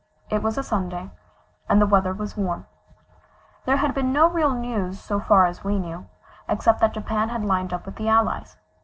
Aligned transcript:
It 0.31 0.41
was 0.41 0.57
a 0.57 0.63
Sunday, 0.63 1.11
and 1.69 1.79
the 1.79 1.85
weather 1.85 2.11
was 2.11 2.35
warm. 2.35 2.65
There 3.65 3.77
had 3.77 3.93
been 3.93 4.11
no 4.11 4.25
real 4.25 4.55
news 4.55 4.99
so 4.99 5.19
far 5.19 5.45
as 5.45 5.63
we 5.63 5.77
knew, 5.77 6.07
except 6.49 6.79
that 6.79 6.95
Japan 6.95 7.29
had 7.29 7.45
lined 7.45 7.71
up 7.71 7.85
with 7.85 7.97
the 7.97 8.07
Allies. 8.09 8.57